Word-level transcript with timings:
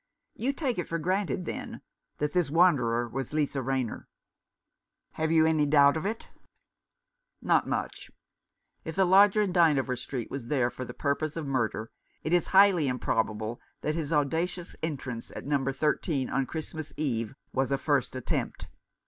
"You 0.43 0.51
take 0.51 0.79
it 0.79 0.87
for 0.87 0.97
granted, 0.97 1.45
then, 1.45 1.81
that 2.17 2.33
this 2.33 2.49
wanderer 2.49 3.07
was 3.07 3.33
Lisa 3.33 3.61
Rayner."" 3.61 4.07
Have 5.21 5.31
you 5.31 5.45
any 5.45 5.67
doubt 5.67 5.95
of 5.95 6.07
it?" 6.07 6.27
"Not 7.43 7.67
much. 7.67 8.09
If 8.83 8.95
the 8.95 9.05
lodger 9.05 9.43
in 9.43 9.53
uynevor 9.53 9.95
Street 9.95 10.31
was 10.31 10.47
there 10.47 10.71
for 10.71 10.85
the 10.85 10.95
purpose 10.95 11.37
of 11.37 11.45
murder, 11.45 11.91
it 12.23 12.33
is 12.33 12.47
highly 12.47 12.87
improbable 12.87 13.61
that 13.81 13.93
his 13.93 14.11
audacious 14.11 14.75
entrance 14.81 15.31
at 15.35 15.45
No. 15.45 15.71
13 15.71 16.31
on 16.31 16.47
Christmas 16.47 16.93
Eve 16.97 17.35
was 17.53 17.71
a 17.71 17.77
first 17.77 18.15
attempt. 18.15 18.65